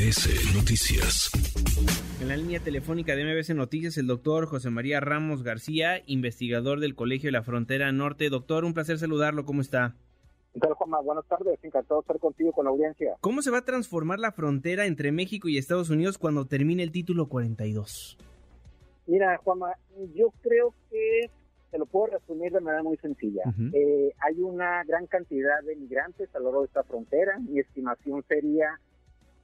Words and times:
MBS 0.00 0.54
Noticias. 0.56 1.30
En 2.22 2.28
la 2.28 2.36
línea 2.36 2.58
telefónica 2.58 3.14
de 3.14 3.22
MBS 3.22 3.54
Noticias, 3.54 3.98
el 3.98 4.06
doctor 4.06 4.46
José 4.46 4.70
María 4.70 4.98
Ramos 4.98 5.42
García, 5.42 6.00
investigador 6.06 6.80
del 6.80 6.94
Colegio 6.94 7.28
de 7.28 7.32
la 7.32 7.42
Frontera 7.42 7.92
Norte. 7.92 8.30
Doctor, 8.30 8.64
un 8.64 8.72
placer 8.72 8.98
saludarlo. 8.98 9.44
¿Cómo 9.44 9.60
está? 9.60 9.94
¿Qué 10.54 10.60
tal, 10.60 10.72
Juanma? 10.72 11.02
Buenas 11.02 11.26
tardes. 11.26 11.62
Encantado 11.62 12.00
de 12.00 12.04
estar 12.04 12.18
contigo 12.18 12.50
con 12.52 12.64
la 12.64 12.70
audiencia. 12.70 13.14
¿Cómo 13.20 13.42
se 13.42 13.50
va 13.50 13.58
a 13.58 13.64
transformar 13.66 14.18
la 14.18 14.32
frontera 14.32 14.86
entre 14.86 15.12
México 15.12 15.48
y 15.48 15.58
Estados 15.58 15.90
Unidos 15.90 16.16
cuando 16.16 16.46
termine 16.46 16.82
el 16.82 16.92
título 16.92 17.28
42? 17.28 18.16
Mira, 19.06 19.36
Juanma, 19.44 19.74
yo 20.14 20.32
creo 20.40 20.72
que 20.90 21.30
te 21.70 21.78
lo 21.78 21.84
puedo 21.84 22.18
resumir 22.18 22.52
de 22.52 22.60
manera 22.60 22.82
muy 22.82 22.96
sencilla. 22.96 23.42
eh, 23.74 24.14
hay 24.18 24.40
una 24.40 24.82
gran 24.84 25.06
cantidad 25.06 25.60
de 25.62 25.76
migrantes 25.76 26.34
a 26.34 26.38
lo 26.38 26.46
largo 26.46 26.60
de 26.62 26.66
esta 26.68 26.84
frontera. 26.84 27.38
Mi 27.40 27.60
estimación 27.60 28.24
sería 28.26 28.80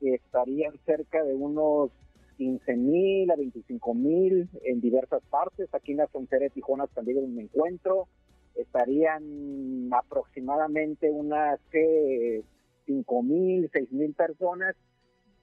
estarían 0.00 0.78
cerca 0.86 1.22
de 1.22 1.34
unos 1.34 1.90
15 2.36 2.76
mil 2.76 3.30
a 3.30 3.36
25 3.36 3.94
mil 3.94 4.48
en 4.64 4.80
diversas 4.80 5.22
partes. 5.30 5.68
Aquí 5.74 5.92
en 5.92 5.98
la 5.98 6.08
frontera 6.08 6.44
de 6.44 6.50
Tijuana 6.50 6.86
también 6.88 7.34
me 7.34 7.42
encuentro. 7.42 8.08
Estarían 8.54 9.90
aproximadamente 9.92 11.10
unas 11.10 11.60
que 11.70 12.42
5 12.86 13.22
mil, 13.22 13.70
6 13.72 13.92
mil 13.92 14.14
personas. 14.14 14.74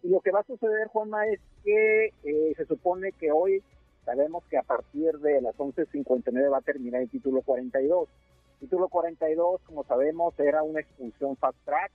Y 0.03 0.09
lo 0.09 0.21
que 0.21 0.31
va 0.31 0.41
a 0.41 0.43
suceder, 0.43 0.87
Juanma, 0.87 1.27
es 1.27 1.39
que 1.63 2.07
eh, 2.23 2.53
se 2.55 2.65
supone 2.65 3.11
que 3.13 3.31
hoy 3.31 3.61
Sabemos 4.07 4.45
que 4.45 4.57
a 4.57 4.63
partir 4.63 5.19
de 5.19 5.41
las 5.41 5.53
11.59 5.57 6.49
va 6.49 6.59
a 6.59 6.61
terminar 6.61 7.01
el 7.01 7.09
título 7.09 7.41
42. 7.41 8.07
título 8.61 8.87
42, 8.87 9.59
como 9.65 9.83
sabemos, 9.83 10.33
era 10.39 10.63
una 10.63 10.79
expulsión 10.79 11.35
fast 11.35 11.57
track. 11.65 11.91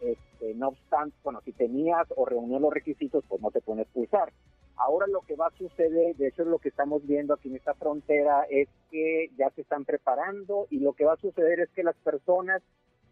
Este, 0.00 0.54
no 0.54 0.68
obstante, 0.68 1.16
bueno, 1.22 1.40
si 1.44 1.52
tenías 1.52 2.06
o 2.16 2.24
reunías 2.24 2.60
los 2.60 2.72
requisitos, 2.72 3.24
pues 3.28 3.40
no 3.40 3.50
te 3.50 3.60
pueden 3.60 3.82
expulsar. 3.82 4.32
Ahora 4.76 5.06
lo 5.06 5.20
que 5.20 5.36
va 5.36 5.48
a 5.48 5.58
suceder, 5.58 6.16
de 6.16 6.28
hecho 6.28 6.42
es 6.42 6.48
lo 6.48 6.58
que 6.58 6.70
estamos 6.70 7.06
viendo 7.06 7.34
aquí 7.34 7.48
en 7.48 7.56
esta 7.56 7.74
frontera, 7.74 8.46
es 8.48 8.68
que 8.90 9.30
ya 9.36 9.50
se 9.50 9.60
están 9.60 9.84
preparando 9.84 10.66
y 10.70 10.78
lo 10.78 10.94
que 10.94 11.04
va 11.04 11.14
a 11.14 11.18
suceder 11.18 11.60
es 11.60 11.68
que 11.70 11.82
las 11.82 11.96
personas 11.96 12.62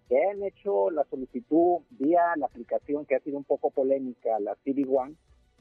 que 0.08 0.16
han 0.24 0.42
hecho 0.42 0.90
la 0.90 1.04
solicitud 1.04 1.82
vía 1.90 2.22
la 2.36 2.46
aplicación 2.46 3.04
que 3.04 3.16
ha 3.16 3.20
sido 3.20 3.36
un 3.36 3.44
poco 3.44 3.70
polémica, 3.70 4.40
la 4.40 4.56
cd 4.64 4.86
One, 4.88 5.14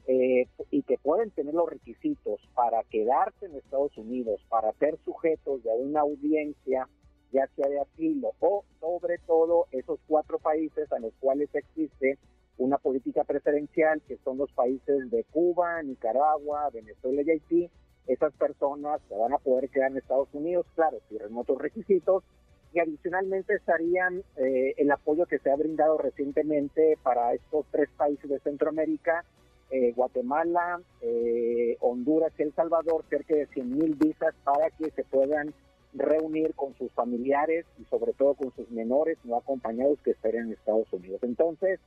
eh, 0.06 0.48
y 0.70 0.82
que 0.84 0.96
pueden 0.96 1.30
tener 1.32 1.52
los 1.52 1.68
requisitos 1.68 2.40
para 2.54 2.82
quedarse 2.84 3.44
en 3.44 3.56
Estados 3.56 3.94
Unidos, 3.98 4.40
para 4.48 4.72
ser 4.74 4.98
sujetos 5.04 5.62
de 5.62 5.70
una 5.70 6.00
audiencia, 6.00 6.88
ya 7.32 7.46
sea 7.56 7.68
de 7.68 7.80
asilo 7.80 8.32
o 8.40 8.64
sobre 8.80 9.18
todo 9.18 9.66
esos 9.72 9.98
cuatro 10.06 10.38
países 10.38 10.90
a 10.92 10.98
los 10.98 11.12
cuales 11.20 11.48
existe 11.54 12.18
una 12.56 12.78
política 12.78 13.24
preferencial, 13.24 14.02
que 14.08 14.18
son 14.24 14.38
los 14.38 14.50
países 14.52 15.10
de 15.10 15.24
Cuba, 15.24 15.82
Nicaragua, 15.82 16.68
Venezuela 16.70 17.22
y 17.22 17.30
Haití, 17.30 17.70
esas 18.08 18.32
personas 18.34 19.00
se 19.08 19.16
van 19.16 19.32
a 19.32 19.38
poder 19.38 19.68
quedar 19.68 19.90
en 19.92 19.98
Estados 19.98 20.28
Unidos, 20.32 20.66
claro, 20.74 20.98
si 21.08 21.16
otros 21.16 21.58
requisitos, 21.58 22.24
y 22.72 22.80
adicionalmente 22.80 23.54
estarían 23.54 24.22
eh, 24.36 24.74
el 24.76 24.90
apoyo 24.90 25.26
que 25.26 25.38
se 25.38 25.50
ha 25.50 25.56
brindado 25.56 25.98
recientemente 25.98 26.98
para 27.02 27.32
estos 27.34 27.64
tres 27.70 27.88
países 27.96 28.28
de 28.28 28.40
Centroamérica, 28.40 29.24
eh, 29.70 29.92
Guatemala, 29.92 30.80
eh, 31.00 31.76
Honduras 31.80 32.32
y 32.38 32.42
El 32.42 32.54
Salvador 32.54 33.04
cerca 33.08 33.34
de 33.34 33.46
100 33.46 33.78
mil 33.78 33.94
visas 33.94 34.34
para 34.44 34.70
que 34.70 34.90
se 34.90 35.04
puedan 35.04 35.54
reunir 35.94 36.54
con 36.54 36.74
sus 36.76 36.92
familiares 36.92 37.66
y 37.80 37.84
sobre 37.84 38.12
todo 38.12 38.34
con 38.34 38.54
sus 38.54 38.70
menores 38.70 39.18
no 39.24 39.36
acompañados 39.36 39.98
que 40.02 40.12
estén 40.12 40.36
en 40.36 40.52
Estados 40.52 40.92
Unidos. 40.92 41.20
Entonces, 41.22 41.80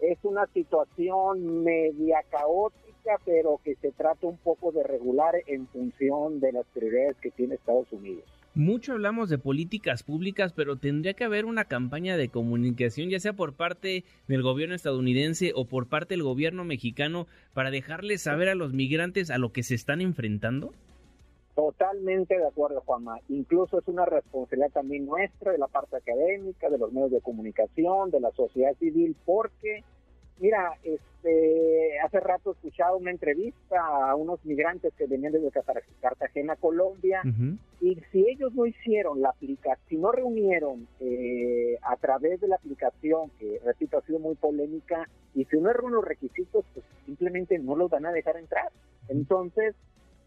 es 0.00 0.18
una 0.22 0.46
situación 0.48 1.64
media 1.64 2.18
caótica, 2.30 3.18
pero 3.24 3.60
que 3.64 3.74
se 3.76 3.92
trata 3.92 4.26
un 4.26 4.38
poco 4.38 4.72
de 4.72 4.82
regular 4.82 5.34
en 5.46 5.66
función 5.68 6.40
de 6.40 6.52
las 6.52 6.66
prioridades 6.66 7.16
que 7.18 7.30
tiene 7.30 7.54
Estados 7.54 7.90
Unidos. 7.92 8.24
Mucho 8.56 8.92
hablamos 8.92 9.30
de 9.30 9.38
políticas 9.38 10.04
públicas, 10.04 10.52
pero 10.52 10.76
tendría 10.76 11.14
que 11.14 11.24
haber 11.24 11.44
una 11.44 11.64
campaña 11.64 12.16
de 12.16 12.28
comunicación, 12.28 13.10
ya 13.10 13.18
sea 13.18 13.32
por 13.32 13.54
parte 13.54 14.04
del 14.28 14.42
gobierno 14.42 14.76
estadounidense 14.76 15.50
o 15.56 15.64
por 15.64 15.88
parte 15.88 16.14
del 16.14 16.22
gobierno 16.22 16.64
mexicano, 16.64 17.26
para 17.52 17.72
dejarles 17.72 18.22
saber 18.22 18.48
a 18.48 18.54
los 18.54 18.72
migrantes 18.72 19.30
a 19.30 19.38
lo 19.38 19.50
que 19.50 19.64
se 19.64 19.74
están 19.74 20.00
enfrentando. 20.00 20.72
Totalmente 21.76 22.38
de 22.38 22.46
acuerdo, 22.46 22.82
Juanma. 22.86 23.18
Incluso 23.28 23.78
es 23.78 23.88
una 23.88 24.04
responsabilidad 24.04 24.70
también 24.70 25.06
nuestra, 25.06 25.52
de 25.52 25.58
la 25.58 25.66
parte 25.66 25.96
académica, 25.96 26.70
de 26.70 26.78
los 26.78 26.92
medios 26.92 27.10
de 27.10 27.20
comunicación, 27.20 28.10
de 28.10 28.20
la 28.20 28.30
sociedad 28.32 28.74
civil, 28.78 29.16
porque 29.24 29.82
Mira, 30.40 30.76
este, 30.82 31.98
hace 32.00 32.18
rato 32.18 32.52
escuchaba 32.52 32.96
una 32.96 33.12
entrevista 33.12 33.76
a 33.80 34.16
unos 34.16 34.44
migrantes 34.44 34.92
que 34.94 35.06
venían 35.06 35.32
desde 35.32 35.52
Cartagena, 36.00 36.56
Colombia, 36.56 37.22
y 37.80 38.00
si 38.10 38.28
ellos 38.28 38.52
no 38.52 38.66
hicieron 38.66 39.22
la 39.22 39.28
aplicación, 39.30 39.88
si 39.88 39.96
no 39.96 40.10
reunieron 40.10 40.88
eh, 40.98 41.78
a 41.82 41.96
través 41.96 42.40
de 42.40 42.48
la 42.48 42.56
aplicación, 42.56 43.30
que 43.38 43.60
repito, 43.64 43.98
ha 43.98 44.02
sido 44.02 44.18
muy 44.18 44.34
polémica, 44.34 45.08
y 45.34 45.44
si 45.44 45.56
no 45.56 45.72
reunieron 45.72 45.94
los 45.94 46.04
requisitos, 46.04 46.64
pues 46.74 46.84
simplemente 47.06 47.58
no 47.60 47.76
los 47.76 47.88
van 47.88 48.06
a 48.06 48.12
dejar 48.12 48.36
entrar. 48.36 48.72
Entonces, 49.08 49.76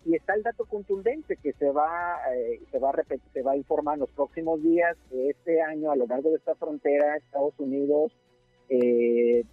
y 0.08 0.16
está 0.16 0.36
el 0.36 0.44
dato 0.44 0.66
contundente 0.66 1.36
que 1.36 1.52
se 1.54 1.70
va 1.70 2.18
eh, 2.34 2.62
se 2.72 2.80
va 2.80 2.90
a 2.90 2.94
repetir, 2.94 3.30
se 3.34 3.42
va 3.42 3.52
a 3.52 3.58
informar 3.58 3.96
en 3.96 4.02
los 4.02 4.10
próximos 4.12 4.64
días 4.64 4.96
que 5.10 5.30
este 5.30 5.62
año 5.62 5.92
a 5.92 5.98
lo 5.98 6.08
largo 6.08 6.30
de 6.30 6.38
esta 6.38 6.56
frontera 6.56 7.18
Estados 7.18 7.54
Unidos 7.60 8.14
eh, 8.70 9.44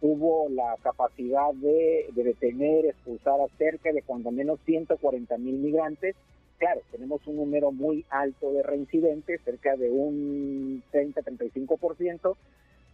tuvo 0.00 0.48
la 0.50 0.76
capacidad 0.82 1.52
de, 1.54 2.08
detener, 2.14 2.86
expulsar 2.86 3.40
a 3.40 3.48
cerca 3.56 3.92
de 3.92 4.02
cuando 4.02 4.30
menos 4.30 4.60
140 4.66 5.38
mil 5.38 5.56
migrantes. 5.56 6.14
Claro, 6.58 6.80
tenemos 6.90 7.26
un 7.26 7.36
número 7.36 7.72
muy 7.72 8.04
alto 8.10 8.52
de 8.52 8.62
reincidentes, 8.62 9.40
cerca 9.44 9.76
de 9.76 9.90
un 9.90 10.82
30-35%, 10.92 12.36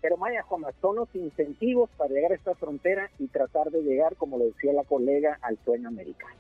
pero 0.00 0.16
Maya 0.18 0.42
Juan, 0.42 0.62
son 0.80 0.96
los 0.96 1.14
incentivos 1.14 1.90
para 1.96 2.12
llegar 2.12 2.32
a 2.32 2.36
esta 2.36 2.54
frontera 2.54 3.10
y 3.18 3.26
tratar 3.28 3.70
de 3.70 3.82
llegar, 3.82 4.16
como 4.16 4.38
lo 4.38 4.44
decía 4.44 4.72
la 4.72 4.84
colega, 4.84 5.38
al 5.40 5.58
sueño 5.64 5.88
americano. 5.88 6.34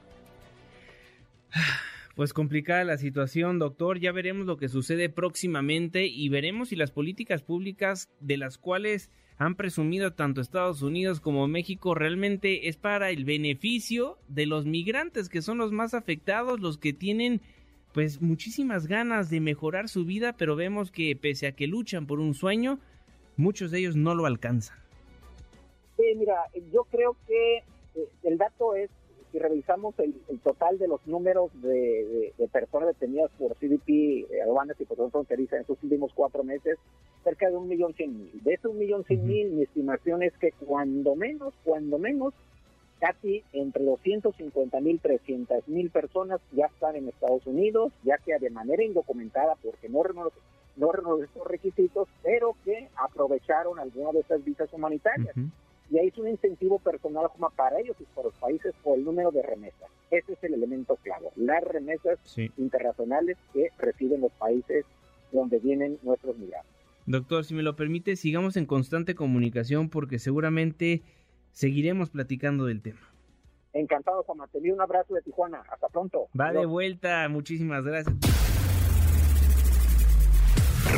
Pues 2.14 2.32
complicada 2.32 2.84
la 2.84 2.96
situación, 2.96 3.58
doctor. 3.58 3.98
Ya 3.98 4.12
veremos 4.12 4.46
lo 4.46 4.56
que 4.56 4.68
sucede 4.68 5.08
próximamente 5.08 6.06
y 6.06 6.28
veremos 6.28 6.68
si 6.68 6.76
las 6.76 6.92
políticas 6.92 7.42
públicas 7.42 8.08
de 8.20 8.36
las 8.36 8.56
cuales 8.56 9.10
han 9.36 9.56
presumido 9.56 10.12
tanto 10.12 10.40
Estados 10.40 10.82
Unidos 10.82 11.20
como 11.20 11.48
México 11.48 11.94
realmente 11.94 12.68
es 12.68 12.76
para 12.76 13.10
el 13.10 13.24
beneficio 13.24 14.16
de 14.28 14.46
los 14.46 14.64
migrantes 14.64 15.28
que 15.28 15.42
son 15.42 15.58
los 15.58 15.72
más 15.72 15.92
afectados, 15.92 16.60
los 16.60 16.78
que 16.78 16.92
tienen 16.92 17.40
pues 17.92 18.22
muchísimas 18.22 18.86
ganas 18.86 19.30
de 19.30 19.40
mejorar 19.40 19.88
su 19.88 20.04
vida, 20.04 20.34
pero 20.36 20.56
vemos 20.56 20.90
que 20.90 21.16
pese 21.16 21.46
a 21.46 21.52
que 21.52 21.66
luchan 21.66 22.06
por 22.06 22.20
un 22.20 22.34
sueño, 22.34 22.78
muchos 23.36 23.70
de 23.70 23.80
ellos 23.80 23.96
no 23.96 24.14
lo 24.14 24.26
alcanzan. 24.26 24.78
Sí, 25.96 26.04
mira, 26.16 26.36
yo 26.72 26.84
creo 26.90 27.16
que 27.26 27.58
eh, 27.58 28.08
el 28.24 28.36
dato 28.36 28.74
es 28.74 28.90
si 29.34 29.40
revisamos 29.40 29.98
el, 29.98 30.14
total 30.44 30.78
de 30.78 30.86
los 30.86 31.04
números 31.08 31.50
de, 31.60 32.32
personas 32.52 32.90
detenidas 32.90 33.32
por 33.36 33.56
CDP, 33.56 33.88
eh, 34.30 34.42
aduanas 34.44 34.80
y 34.80 34.84
por 34.84 35.10
fronteriza 35.10 35.56
en 35.56 35.62
estos 35.62 35.82
últimos 35.82 36.12
cuatro 36.14 36.44
meses, 36.44 36.78
cerca 37.24 37.50
de 37.50 37.56
un 37.56 37.66
millón 37.66 37.94
cien 37.94 38.16
mil. 38.16 38.44
De 38.44 38.54
ese 38.54 38.68
un 38.68 38.78
millón 38.78 39.02
cien 39.04 39.26
mil, 39.26 39.50
mi 39.50 39.64
estimación 39.64 40.22
es 40.22 40.32
que 40.38 40.52
cuando 40.52 41.16
menos, 41.16 41.52
cuando 41.64 41.98
menos, 41.98 42.32
casi 43.00 43.42
entre 43.52 43.82
250 43.82 44.80
mil, 44.80 45.00
300 45.00 45.66
mil 45.66 45.90
personas 45.90 46.40
ya 46.52 46.66
están 46.66 46.94
en 46.94 47.08
Estados 47.08 47.44
Unidos, 47.44 47.92
ya 48.04 48.18
sea 48.18 48.38
de 48.38 48.50
manera 48.50 48.84
indocumentada 48.84 49.56
porque 49.64 49.88
no 49.88 50.04
no 50.76 51.24
estos 51.24 51.46
requisitos, 51.48 52.06
pero 52.22 52.54
que 52.64 52.88
aprovecharon 52.94 53.80
alguna 53.80 54.12
de 54.12 54.20
esas 54.20 54.44
visas 54.44 54.72
humanitarias 54.72 55.34
y 55.90 55.98
ahí 55.98 56.08
es 56.08 56.18
un 56.18 56.28
incentivo 56.28 56.78
personal 56.78 57.26
como 57.32 57.50
para 57.50 57.80
ellos 57.80 57.96
y 58.00 58.04
para 58.14 58.28
los 58.28 58.34
países 58.34 58.74
por 58.82 58.98
el 58.98 59.04
número 59.04 59.30
de 59.30 59.42
remesas. 59.42 59.90
Ese 60.10 60.32
es 60.32 60.44
el 60.44 60.54
elemento 60.54 60.96
clave, 60.96 61.28
las 61.36 61.62
remesas 61.62 62.18
internacionales 62.56 63.36
que 63.52 63.68
reciben 63.78 64.20
los 64.20 64.32
países 64.32 64.84
donde 65.32 65.58
vienen 65.58 65.98
nuestros 66.02 66.36
migrantes. 66.38 66.70
Doctor, 67.06 67.44
si 67.44 67.54
me 67.54 67.62
lo 67.62 67.76
permite, 67.76 68.16
sigamos 68.16 68.56
en 68.56 68.66
constante 68.66 69.14
comunicación 69.14 69.90
porque 69.90 70.18
seguramente 70.18 71.02
seguiremos 71.50 72.10
platicando 72.10 72.64
del 72.64 72.80
tema. 72.80 73.00
Encantado, 73.74 74.22
Juan 74.22 74.48
Te 74.50 74.72
un 74.72 74.80
abrazo 74.80 75.14
de 75.14 75.22
Tijuana. 75.22 75.62
Hasta 75.68 75.88
pronto. 75.88 76.28
Va 76.38 76.52
de 76.52 76.64
vuelta. 76.64 77.28
Muchísimas 77.28 77.84
gracias. 77.84 78.43